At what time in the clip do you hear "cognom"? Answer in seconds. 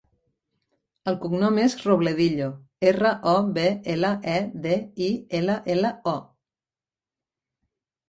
1.25-1.59